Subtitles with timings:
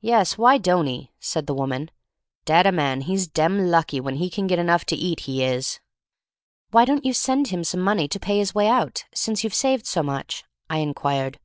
[0.00, 1.90] "Yes, w'y don't he?" said the woman.
[2.46, 5.80] "Dat a man, he's dem lucky w'en he can get enough to eat— he is."
[6.70, 9.84] "Why don't you send him some money to pay his way out, since you've saved
[9.86, 11.38] so much?" I inquired.